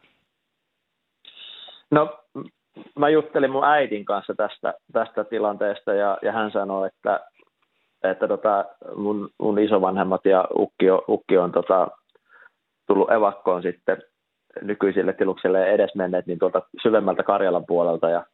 [1.92, 2.10] No
[3.00, 7.20] mä juttelin mun äidin kanssa tästä, tästä tilanteesta ja, ja hän sanoi, että,
[8.04, 11.88] että tota, mun, mun isovanhemmat ja ukki on, ukki on tota,
[12.88, 13.98] tullut evakkoon sitten
[14.62, 18.26] nykyisille tiluksille edesmenneet niin tuolta syvemmältä Karjalan puolelta ja,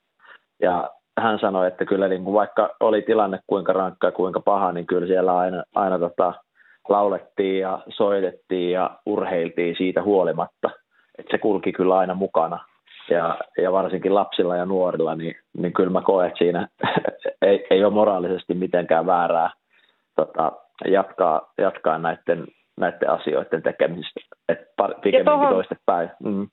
[0.61, 4.71] ja hän sanoi, että kyllä niin kuin vaikka oli tilanne kuinka rankka ja kuinka paha,
[4.71, 6.33] niin kyllä siellä aina, aina tota,
[6.89, 10.69] laulettiin ja soitettiin ja urheiltiin siitä huolimatta.
[11.17, 12.65] Että se kulki kyllä aina mukana.
[13.09, 16.67] Ja, ja varsinkin lapsilla ja nuorilla, niin, niin kyllä mä koen, että siinä
[17.41, 19.49] ei, ei ole moraalisesti mitenkään väärää
[20.15, 20.51] tota,
[20.87, 22.47] jatkaa, jatkaa näiden
[22.79, 26.09] näiden asioiden tekemisestä, että pikemminkin tohon, toistepäin.
[26.23, 26.47] Mm.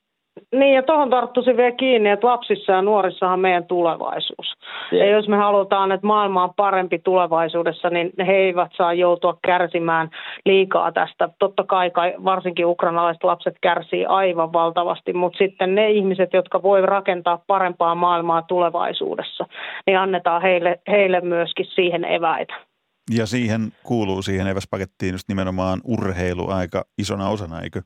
[0.54, 4.46] Niin, ja tuohon tarttuisin vielä kiinni, että lapsissa ja nuorissahan meidän tulevaisuus.
[4.92, 5.06] Yeah.
[5.06, 10.10] Ja jos me halutaan, että maailma on parempi tulevaisuudessa, niin he eivät saa joutua kärsimään
[10.46, 11.28] liikaa tästä.
[11.38, 11.90] Totta kai
[12.24, 18.42] varsinkin ukrainalaiset lapset kärsii aivan valtavasti, mutta sitten ne ihmiset, jotka voi rakentaa parempaa maailmaa
[18.42, 19.46] tulevaisuudessa,
[19.86, 22.54] niin annetaan heille, heille myöskin siihen eväitä.
[23.10, 27.82] Ja siihen kuuluu siihen eväspakettiin just nimenomaan urheilu aika isona osana, eikö?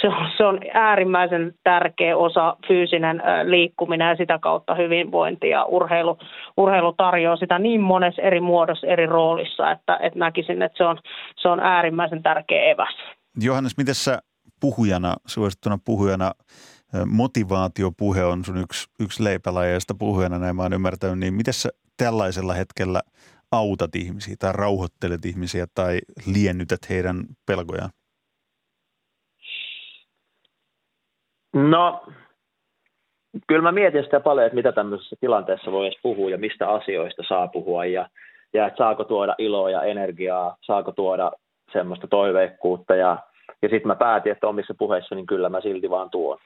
[0.00, 6.18] Se on, se on äärimmäisen tärkeä osa fyysinen liikkuminen ja sitä kautta hyvinvointi ja urheilu,
[6.56, 10.98] urheilu tarjoaa sitä niin monessa eri muodossa, eri roolissa, että, että näkisin, että se on,
[11.36, 12.94] se on äärimmäisen tärkeä eväs.
[13.40, 14.18] Johannes, miten sä
[14.60, 16.32] puhujana, suosittuna puhujana,
[17.06, 22.54] motivaatiopuhe on sun yksi, yksi leipälajeista puhujana, näin mä oon ymmärtänyt, niin miten sä tällaisella
[22.54, 23.00] hetkellä
[23.52, 25.98] autat ihmisiä tai rauhoittelet ihmisiä tai
[26.34, 27.90] liennytät heidän pelkojaan?
[31.54, 32.06] No,
[33.46, 37.22] kyllä mä mietin sitä paljon, että mitä tämmöisessä tilanteessa voi edes puhua ja mistä asioista
[37.28, 38.08] saa puhua ja,
[38.52, 41.32] ja että saako tuoda iloa ja energiaa, saako tuoda
[41.72, 43.18] semmoista toiveikkuutta ja,
[43.62, 46.38] ja sitten mä päätin, että omissa puheissa niin kyllä mä silti vaan tuon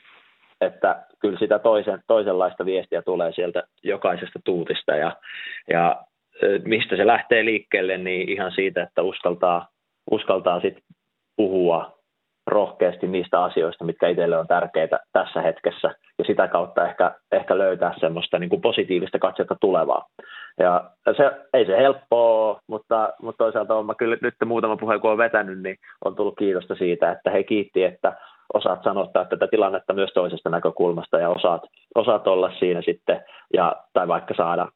[0.61, 5.17] että kyllä sitä toisen, toisenlaista viestiä tulee sieltä jokaisesta tuutista ja,
[5.71, 6.05] ja
[6.65, 9.69] mistä se lähtee liikkeelle, niin ihan siitä, että uskaltaa,
[10.11, 10.79] uskaltaa sit
[11.37, 11.97] puhua
[12.47, 17.95] rohkeasti niistä asioista, mitkä itselle on tärkeitä tässä hetkessä ja sitä kautta ehkä, ehkä löytää
[18.01, 20.07] semmoista niin kuin positiivista katsetta tulevaa.
[20.61, 25.11] Ja se, ei se helppoa, mutta, mutta toisaalta on mä kyllä nyt muutama puhe, kun
[25.11, 28.13] olen vetänyt, niin on tullut kiitosta siitä, että he kiitti, että
[28.55, 31.63] osaat sanottaa tätä tilannetta myös toisesta näkökulmasta ja osaat,
[31.95, 34.69] osaat olla siinä sitten ja, tai vaikka saada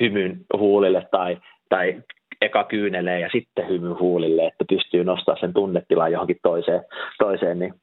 [0.00, 2.02] hymyn huulille tai, tai
[2.40, 6.84] eka kyynelee ja sitten hymy huulille, että pystyy nostamaan sen tunnetilan johonkin toiseen,
[7.18, 7.74] toiseen niin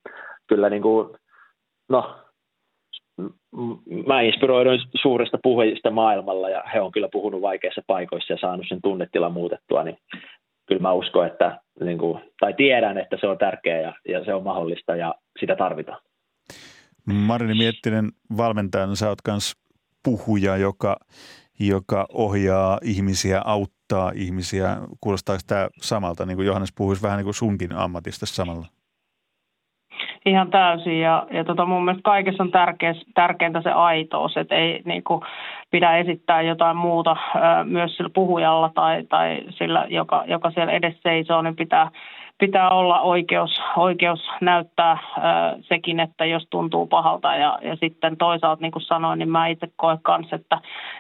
[0.48, 1.10] kyllä niin kuin,
[1.90, 2.16] no,
[4.08, 8.80] mä inspiroidun suurista puhujista maailmalla ja he on kyllä puhunut vaikeissa paikoissa ja saanut sen
[8.84, 9.98] tunnetilan muutettua, niin
[10.68, 14.34] kyllä mä uskon, että, niin kuin, tai tiedän, että se on tärkeää ja, ja se
[14.34, 16.02] on mahdollista ja sitä tarvitaan.
[17.06, 19.54] Marini Miettinen valmentajana, sä oot myös
[20.04, 20.98] puhuja, joka,
[21.68, 24.78] joka ohjaa ihmisiä, auttaa ihmisiä.
[25.02, 28.66] Kuulostaako tämä samalta, niin kuin Johannes puhuisi vähän niin kuin sunkin ammatista samalla?
[30.26, 31.00] ihan täysin.
[31.00, 35.22] Ja, ja tota, mun mielestä kaikessa on tärkeä, tärkeintä se aitous, että ei niin kuin,
[35.72, 37.16] pidä esittää jotain muuta
[37.64, 41.92] myös sillä puhujalla tai, tai sillä, joka, joka siellä edes seisoo, niin pitää
[42.42, 47.36] pitää olla oikeus, oikeus näyttää ää, sekin, että jos tuntuu pahalta.
[47.36, 50.58] Ja, ja sitten toisaalta, niin kuin sanoin, niin mä itse koen myös, että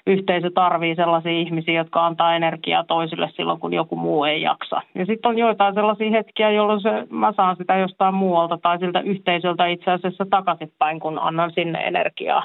[0.08, 4.82] yhteisö tarvii sellaisia ihmisiä, jotka antaa energiaa toisille silloin, kun joku muu ei jaksa.
[4.96, 9.00] Ja sitten on joitain sellaisia hetkiä, jolloin se, mä saan sitä jostain muualta tai siltä
[9.00, 12.44] yhteisöltä itse asiassa takaisinpäin, kun annan sinne energiaa.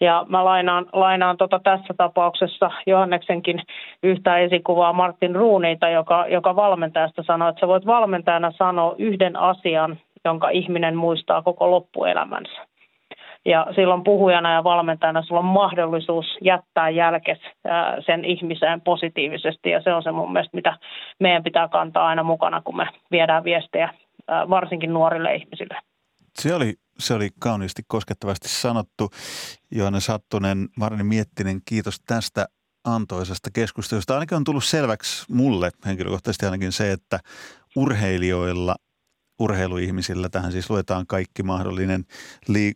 [0.00, 3.62] Ja mä lainaan, lainaan tota tässä tapauksessa Johanneksenkin
[4.02, 9.36] yhtä esikuvaa Martin Ruuniita, joka, joka valmentajasta sanoi, että sä voit valmentaa valmentajana sanoo yhden
[9.36, 12.66] asian, jonka ihminen muistaa koko loppuelämänsä.
[13.44, 17.38] Ja silloin puhujana ja valmentajana sulla on mahdollisuus jättää jälkes
[18.06, 19.70] sen ihmiseen positiivisesti.
[19.70, 20.78] Ja se on se mun mielestä, mitä
[21.20, 23.94] meidän pitää kantaa aina mukana, kun me viedään viestejä
[24.28, 25.76] varsinkin nuorille ihmisille.
[26.34, 29.10] Se oli, se oli kauniisti koskettavasti sanottu.
[29.70, 32.46] Johannes Sattunen, Marni Miettinen, kiitos tästä
[32.84, 34.14] antoisesta keskustelusta.
[34.14, 37.18] Ainakin on tullut selväksi mulle henkilökohtaisesti ainakin se, että
[37.78, 38.76] urheilijoilla,
[39.38, 42.04] urheiluihmisillä, tähän siis luetaan kaikki mahdollinen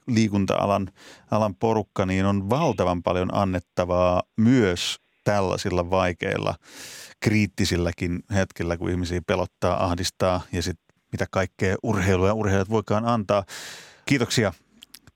[0.07, 0.90] liikunta-alan
[1.30, 6.55] alan porukka, niin on valtavan paljon annettavaa myös tällaisilla vaikeilla,
[7.20, 13.44] kriittisilläkin hetkellä, kun ihmisiä pelottaa, ahdistaa ja sitten mitä kaikkea urheilua ja urheilijat voikaan antaa.
[14.07, 14.53] Kiitoksia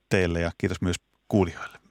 [0.09, 0.97] teille ja kiitos myös
[1.29, 1.86] kuulijoille.